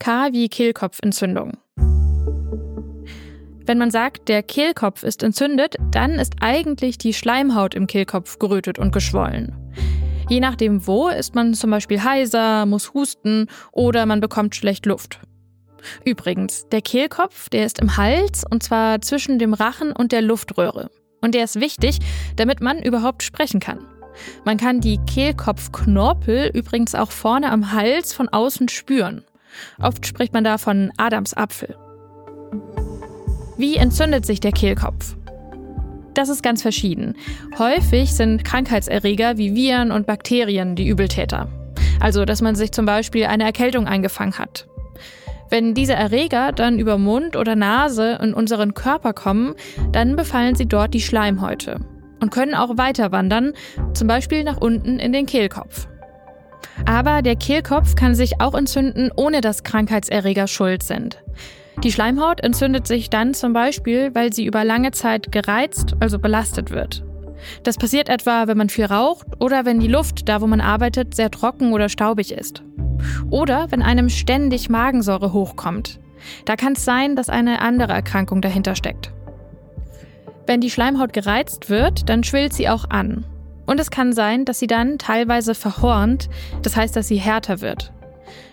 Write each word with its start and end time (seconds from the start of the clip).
K 0.00 0.32
wie 0.32 0.48
Kehlkopfentzündung. 0.48 1.52
Wenn 3.66 3.78
man 3.78 3.90
sagt, 3.90 4.28
der 4.28 4.42
Kehlkopf 4.42 5.02
ist 5.02 5.22
entzündet, 5.22 5.76
dann 5.90 6.18
ist 6.18 6.34
eigentlich 6.40 6.98
die 6.98 7.14
Schleimhaut 7.14 7.74
im 7.74 7.86
Kehlkopf 7.86 8.38
gerötet 8.38 8.78
und 8.78 8.92
geschwollen. 8.92 9.56
Je 10.28 10.40
nachdem 10.40 10.86
wo, 10.86 11.08
ist 11.08 11.34
man 11.34 11.54
zum 11.54 11.70
Beispiel 11.70 12.02
heiser, 12.02 12.66
muss 12.66 12.92
husten 12.92 13.46
oder 13.72 14.04
man 14.04 14.20
bekommt 14.20 14.54
schlecht 14.54 14.84
Luft. 14.84 15.20
Übrigens, 16.04 16.68
der 16.70 16.82
Kehlkopf, 16.82 17.48
der 17.48 17.64
ist 17.64 17.78
im 17.78 17.96
Hals 17.96 18.44
und 18.48 18.62
zwar 18.62 19.00
zwischen 19.00 19.38
dem 19.38 19.54
Rachen 19.54 19.92
und 19.92 20.12
der 20.12 20.22
Luftröhre. 20.22 20.90
Und 21.20 21.34
der 21.34 21.44
ist 21.44 21.60
wichtig, 21.60 21.98
damit 22.36 22.60
man 22.60 22.82
überhaupt 22.82 23.22
sprechen 23.22 23.60
kann. 23.60 23.86
Man 24.44 24.58
kann 24.58 24.80
die 24.80 24.98
Kehlkopfknorpel 25.06 26.50
übrigens 26.54 26.94
auch 26.94 27.10
vorne 27.10 27.50
am 27.50 27.72
Hals 27.72 28.12
von 28.12 28.28
außen 28.28 28.68
spüren. 28.68 29.24
Oft 29.80 30.06
spricht 30.06 30.32
man 30.32 30.44
da 30.44 30.58
von 30.58 30.90
Adamsapfel. 30.96 31.76
Wie 33.56 33.76
entzündet 33.76 34.26
sich 34.26 34.40
der 34.40 34.52
Kehlkopf? 34.52 35.16
Das 36.14 36.28
ist 36.28 36.42
ganz 36.42 36.62
verschieden. 36.62 37.16
Häufig 37.58 38.14
sind 38.14 38.44
Krankheitserreger 38.44 39.36
wie 39.36 39.54
Viren 39.54 39.90
und 39.90 40.06
Bakterien 40.06 40.76
die 40.76 40.86
Übeltäter. 40.86 41.48
Also, 42.00 42.24
dass 42.24 42.42
man 42.42 42.54
sich 42.54 42.72
zum 42.72 42.86
Beispiel 42.86 43.26
eine 43.26 43.44
Erkältung 43.44 43.86
eingefangen 43.86 44.38
hat. 44.38 44.66
Wenn 45.50 45.74
diese 45.74 45.94
Erreger 45.94 46.52
dann 46.52 46.78
über 46.78 46.98
Mund 46.98 47.36
oder 47.36 47.54
Nase 47.54 48.18
in 48.22 48.34
unseren 48.34 48.74
Körper 48.74 49.12
kommen, 49.12 49.54
dann 49.92 50.16
befallen 50.16 50.54
sie 50.54 50.66
dort 50.66 50.94
die 50.94 51.00
Schleimhäute 51.00 51.80
und 52.20 52.30
können 52.30 52.54
auch 52.54 52.76
weiter 52.78 53.12
wandern, 53.12 53.52
zum 53.92 54.08
Beispiel 54.08 54.44
nach 54.44 54.56
unten 54.56 54.98
in 54.98 55.12
den 55.12 55.26
Kehlkopf. 55.26 55.86
Aber 56.86 57.22
der 57.22 57.36
Kehlkopf 57.36 57.94
kann 57.94 58.14
sich 58.14 58.40
auch 58.40 58.54
entzünden, 58.54 59.10
ohne 59.16 59.40
dass 59.40 59.62
Krankheitserreger 59.62 60.46
schuld 60.46 60.82
sind. 60.82 61.22
Die 61.82 61.90
Schleimhaut 61.90 62.40
entzündet 62.40 62.86
sich 62.86 63.10
dann 63.10 63.34
zum 63.34 63.52
Beispiel, 63.52 64.14
weil 64.14 64.32
sie 64.32 64.44
über 64.46 64.64
lange 64.64 64.92
Zeit 64.92 65.32
gereizt, 65.32 65.96
also 66.00 66.18
belastet 66.18 66.70
wird. 66.70 67.04
Das 67.62 67.76
passiert 67.76 68.08
etwa, 68.08 68.46
wenn 68.46 68.56
man 68.56 68.68
viel 68.68 68.86
raucht 68.86 69.26
oder 69.40 69.64
wenn 69.64 69.80
die 69.80 69.88
Luft, 69.88 70.28
da 70.28 70.40
wo 70.40 70.46
man 70.46 70.60
arbeitet, 70.60 71.14
sehr 71.14 71.30
trocken 71.30 71.72
oder 71.72 71.88
staubig 71.88 72.32
ist. 72.32 72.62
Oder 73.30 73.66
wenn 73.70 73.82
einem 73.82 74.08
ständig 74.08 74.70
Magensäure 74.70 75.32
hochkommt. 75.32 75.98
Da 76.44 76.56
kann 76.56 76.72
es 76.74 76.84
sein, 76.84 77.16
dass 77.16 77.28
eine 77.28 77.60
andere 77.60 77.92
Erkrankung 77.92 78.40
dahinter 78.40 78.76
steckt. 78.76 79.12
Wenn 80.46 80.60
die 80.60 80.70
Schleimhaut 80.70 81.12
gereizt 81.12 81.68
wird, 81.70 82.08
dann 82.08 82.24
schwillt 82.24 82.52
sie 82.52 82.68
auch 82.68 82.88
an. 82.88 83.26
Und 83.66 83.80
es 83.80 83.90
kann 83.90 84.12
sein, 84.12 84.44
dass 84.44 84.58
sie 84.58 84.66
dann 84.66 84.98
teilweise 84.98 85.54
verhornt, 85.54 86.28
das 86.62 86.76
heißt, 86.76 86.94
dass 86.94 87.08
sie 87.08 87.16
härter 87.16 87.60
wird. 87.60 87.92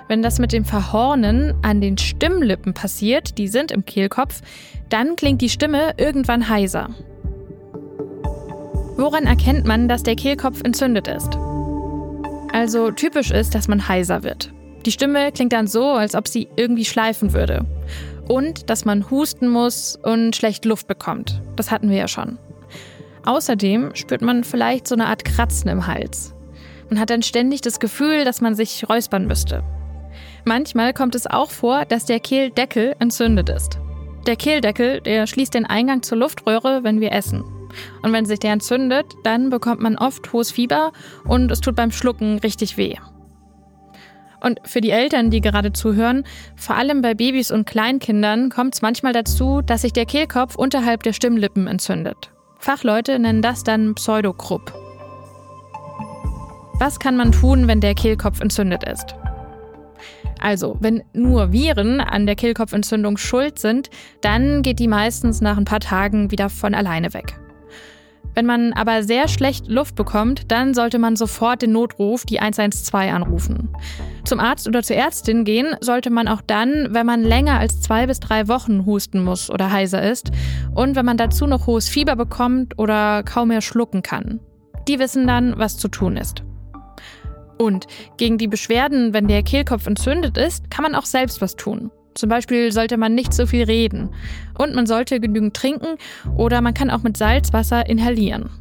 Wenn 0.08 0.22
das 0.22 0.40
mit 0.40 0.52
dem 0.52 0.66
Verhornen 0.66 1.54
an 1.62 1.80
den 1.80 1.98
Stimmlippen 1.98 2.74
passiert, 2.74 3.38
die 3.38 3.48
sind 3.48 3.72
im 3.72 3.86
Kehlkopf, 3.86 4.42
dann 4.90 5.16
klingt 5.16 5.42
die 5.42 5.50
Stimme 5.50 5.94
irgendwann 5.98 6.50
heiser. 6.50 6.90
Woran 8.98 9.26
erkennt 9.26 9.66
man, 9.66 9.88
dass 9.88 10.04
der 10.04 10.16
Kehlkopf 10.16 10.62
entzündet 10.64 11.08
ist? 11.08 11.38
Also 12.54 12.92
typisch 12.92 13.32
ist, 13.32 13.56
dass 13.56 13.68
man 13.68 13.88
heiser 13.88 14.24
wird. 14.24 14.52
Die 14.86 14.92
Stimme 14.92 15.32
klingt 15.32 15.54
dann 15.54 15.68
so, 15.68 15.86
als 15.86 16.16
ob 16.16 16.28
sie 16.28 16.50
irgendwie 16.56 16.86
schleifen 16.86 17.34
würde. 17.34 17.66
Und 18.28 18.70
dass 18.70 18.86
man 18.86 19.10
husten 19.10 19.48
muss 19.48 19.98
und 20.02 20.36
schlecht 20.36 20.66
Luft 20.66 20.88
bekommt. 20.88 21.42
Das 21.56 21.72
hatten 21.72 21.90
wir 21.90 21.98
ja 21.98 22.08
schon. 22.08 22.38
Außerdem 23.26 23.96
spürt 23.96 24.22
man 24.22 24.44
vielleicht 24.44 24.88
so 24.88 24.96
eine 24.96 25.08
Art 25.08 25.26
Kratzen 25.26 25.70
im 25.70 25.88
Hals. 25.88 26.34
Man 26.90 27.00
hat 27.00 27.10
dann 27.10 27.22
ständig 27.24 27.62
das 27.62 27.80
Gefühl, 27.80 28.26
dass 28.26 28.42
man 28.42 28.56
sich 28.56 28.90
räuspern 28.90 29.26
müsste. 29.26 29.64
Manchmal 30.44 30.94
kommt 30.94 31.16
es 31.16 31.28
auch 31.28 31.52
vor, 31.52 31.86
dass 31.86 32.06
der 32.06 32.20
Kehldeckel 32.20 32.96
entzündet 33.00 33.50
ist. 33.50 33.80
Der 34.28 34.36
Kehldeckel, 34.36 35.02
der 35.02 35.26
schließt 35.28 35.54
den 35.54 35.66
Eingang 35.66 36.04
zur 36.04 36.18
Luftröhre, 36.18 36.84
wenn 36.84 37.00
wir 37.00 37.12
essen. 37.12 37.44
Und 38.02 38.12
wenn 38.12 38.26
sich 38.26 38.40
der 38.40 38.54
entzündet, 38.54 39.06
dann 39.24 39.50
bekommt 39.50 39.82
man 39.82 39.98
oft 39.98 40.34
hohes 40.34 40.52
Fieber 40.52 40.92
und 41.26 41.52
es 41.52 41.62
tut 41.62 41.76
beim 41.76 41.92
Schlucken 41.92 42.40
richtig 42.40 42.78
weh. 42.78 42.96
Und 44.42 44.60
für 44.66 44.82
die 44.82 44.90
Eltern, 44.90 45.30
die 45.30 45.40
gerade 45.40 45.72
zuhören, 45.72 46.24
vor 46.56 46.76
allem 46.76 47.02
bei 47.02 47.14
Babys 47.14 47.52
und 47.52 47.66
Kleinkindern 47.66 48.50
kommt 48.50 48.74
es 48.74 48.82
manchmal 48.82 49.14
dazu, 49.14 49.62
dass 49.62 49.84
sich 49.84 49.94
der 49.94 50.06
Kehlkopf 50.06 50.56
unterhalb 50.56 51.04
der 51.04 51.14
Stimmlippen 51.14 51.68
entzündet. 51.68 52.32
Fachleute 52.62 53.18
nennen 53.18 53.42
das 53.42 53.64
dann 53.64 53.96
Pseudokrupp. 53.96 54.72
Was 56.78 57.00
kann 57.00 57.18
man 57.18 57.32
tun, 57.32 57.68
wenn 57.68 57.82
der 57.82 57.96
Kehlkopf 57.96 58.40
entzündet 58.40 58.88
ist? 58.88 59.16
Also, 60.40 60.78
wenn 60.80 61.04
nur 61.12 61.52
Viren 61.52 62.02
an 62.02 62.28
der 62.28 62.36
Kehlkopfentzündung 62.36 63.18
schuld 63.18 63.58
sind, 63.58 63.90
dann 64.22 64.62
geht 64.62 64.78
die 64.78 64.88
meistens 64.88 65.42
nach 65.42 65.58
ein 65.58 65.66
paar 65.66 65.80
Tagen 65.80 66.30
wieder 66.30 66.50
von 66.50 66.76
alleine 66.76 67.16
weg. 67.16 67.36
Wenn 68.34 68.46
man 68.46 68.74
aber 68.74 69.04
sehr 69.04 69.28
schlecht 69.28 69.68
Luft 69.68 69.96
bekommt, 69.96 70.52
dann 70.52 70.74
sollte 70.74 71.00
man 71.00 71.16
sofort 71.16 71.62
den 71.62 71.74
Notruf, 71.74 72.26
die 72.26 72.40
112, 72.40 72.94
anrufen. 72.94 73.70
Zum 74.24 74.40
Arzt 74.40 74.68
oder 74.68 74.84
zur 74.84 74.96
Ärztin 74.96 75.44
gehen 75.44 75.76
sollte 75.82 76.10
man 76.10 76.28
auch 76.28 76.42
dann, 76.42 76.88
wenn 76.92 77.06
man 77.06 77.24
länger 77.24 77.60
als 77.60 77.82
zwei 77.82 78.08
bis 78.08 78.20
drei 78.20 78.48
Wochen 78.48 78.86
husten 78.86 79.24
muss 79.24 79.50
oder 79.50 79.72
heiser 79.72 80.02
ist 80.02 80.32
und 80.76 80.96
wenn 80.96 81.06
man 81.06 81.18
dazu 81.18 81.48
noch 81.48 81.68
hohes 81.68 81.90
Fieber 81.90 82.16
bekommt 82.16 82.78
oder 82.78 83.24
kaum 83.24 83.50
mehr 83.50 83.62
schlucken 83.62 84.02
kann. 84.02 84.40
Die 84.88 85.00
wissen 85.00 85.28
dann, 85.28 85.58
was 85.58 85.78
zu 85.78 85.88
tun 85.88 86.18
ist. 86.18 86.44
Und 87.58 87.86
gegen 88.18 88.38
die 88.38 88.48
Beschwerden, 88.48 89.14
wenn 89.14 89.28
der 89.28 89.44
Kehlkopf 89.44 89.86
entzündet 89.86 90.38
ist, 90.38 90.72
kann 90.72 90.84
man 90.84 90.96
auch 90.96 91.06
selbst 91.06 91.42
was 91.42 91.56
tun. 91.56 91.92
Zum 92.22 92.30
Beispiel 92.30 92.72
sollte 92.72 92.98
man 92.98 93.16
nicht 93.16 93.34
so 93.34 93.48
viel 93.48 93.64
reden. 93.64 94.12
Und 94.56 94.76
man 94.76 94.86
sollte 94.86 95.20
genügend 95.20 95.56
trinken 95.56 95.98
oder 96.38 96.62
man 96.62 96.76
kann 96.76 96.92
auch 96.92 97.02
mit 97.02 97.18
Salzwasser 97.18 97.90
inhalieren. 97.90 98.52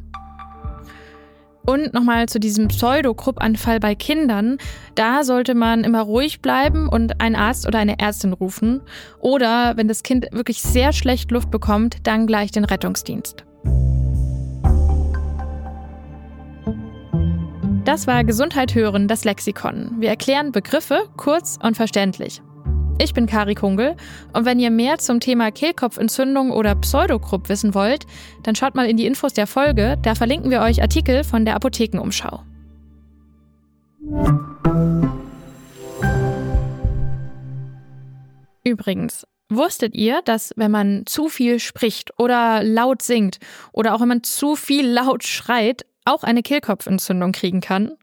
Und 1.63 1.93
nochmal 1.93 2.27
zu 2.27 2.39
diesem 2.39 2.69
Pseudokruppanfall 2.69 3.79
bei 3.79 3.93
Kindern. 3.93 4.57
Da 4.95 5.23
sollte 5.23 5.53
man 5.53 5.83
immer 5.83 6.01
ruhig 6.01 6.41
bleiben 6.41 6.89
und 6.89 7.21
einen 7.21 7.35
Arzt 7.35 7.67
oder 7.67 7.77
eine 7.77 7.99
Ärztin 7.99 8.33
rufen. 8.33 8.81
Oder 9.19 9.77
wenn 9.77 9.87
das 9.87 10.01
Kind 10.01 10.25
wirklich 10.31 10.59
sehr 10.63 10.91
schlecht 10.91 11.29
Luft 11.29 11.51
bekommt, 11.51 12.07
dann 12.07 12.25
gleich 12.25 12.49
den 12.49 12.65
Rettungsdienst. 12.65 13.45
Das 17.85 18.07
war 18.07 18.23
Gesundheit 18.23 18.73
hören, 18.73 19.07
das 19.07 19.23
Lexikon. 19.23 19.97
Wir 19.99 20.09
erklären 20.09 20.51
Begriffe 20.51 21.03
kurz 21.15 21.59
und 21.61 21.77
verständlich. 21.77 22.41
Ich 23.03 23.15
bin 23.15 23.25
Kari 23.25 23.55
Kungel 23.55 23.95
und 24.31 24.45
wenn 24.45 24.59
ihr 24.59 24.69
mehr 24.69 24.99
zum 24.99 25.19
Thema 25.19 25.49
Kehlkopfentzündung 25.49 26.51
oder 26.51 26.75
Pseudokrupp 26.75 27.49
wissen 27.49 27.73
wollt, 27.73 28.05
dann 28.43 28.53
schaut 28.55 28.75
mal 28.75 28.87
in 28.87 28.95
die 28.95 29.07
Infos 29.07 29.33
der 29.33 29.47
Folge, 29.47 29.97
da 30.03 30.13
verlinken 30.13 30.51
wir 30.51 30.61
euch 30.61 30.83
Artikel 30.83 31.23
von 31.23 31.43
der 31.43 31.55
Apothekenumschau. 31.55 32.43
Übrigens, 38.63 39.25
wusstet 39.49 39.95
ihr, 39.95 40.21
dass 40.23 40.53
wenn 40.55 40.69
man 40.69 41.07
zu 41.07 41.27
viel 41.27 41.57
spricht 41.57 42.11
oder 42.19 42.61
laut 42.61 43.01
singt 43.01 43.39
oder 43.71 43.95
auch 43.95 44.01
wenn 44.01 44.09
man 44.09 44.21
zu 44.21 44.55
viel 44.55 44.87
laut 44.87 45.23
schreit, 45.23 45.87
auch 46.05 46.21
eine 46.21 46.43
Kehlkopfentzündung 46.43 47.31
kriegen 47.31 47.61
kann. 47.61 47.93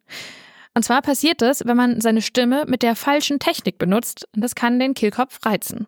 Und 0.75 0.85
zwar 0.85 1.03
passiert 1.03 1.43
das, 1.43 1.65
wenn 1.65 1.77
man 1.77 2.01
seine 2.01 2.23
Stimme 2.23 2.65
mit 2.67 2.83
der 2.83 2.95
falschen 2.95 3.39
Technik 3.39 3.79
benutzt 3.79 4.29
und 4.35 4.43
das 4.43 4.55
kann 4.55 4.79
den 4.79 4.95
Kehlkopf 4.95 5.45
reizen. 5.45 5.87